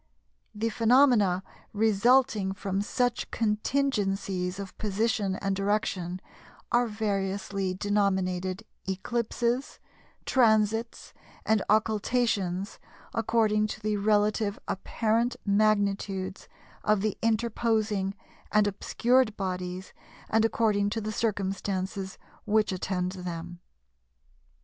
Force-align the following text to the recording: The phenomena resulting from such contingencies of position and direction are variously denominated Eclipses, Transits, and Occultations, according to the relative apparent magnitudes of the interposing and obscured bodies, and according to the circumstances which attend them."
The 0.55 0.69
phenomena 0.71 1.43
resulting 1.73 2.53
from 2.53 2.81
such 2.81 3.29
contingencies 3.29 4.57
of 4.57 4.75
position 4.79 5.35
and 5.35 5.55
direction 5.55 6.19
are 6.71 6.87
variously 6.87 7.75
denominated 7.75 8.63
Eclipses, 8.89 9.77
Transits, 10.25 11.13
and 11.45 11.61
Occultations, 11.69 12.79
according 13.13 13.67
to 13.67 13.79
the 13.79 13.97
relative 13.97 14.57
apparent 14.67 15.35
magnitudes 15.45 16.47
of 16.83 17.01
the 17.01 17.15
interposing 17.21 18.15
and 18.51 18.65
obscured 18.65 19.37
bodies, 19.37 19.93
and 20.31 20.43
according 20.43 20.89
to 20.89 20.99
the 21.01 21.11
circumstances 21.11 22.17
which 22.45 22.71
attend 22.71 23.11
them." 23.11 23.59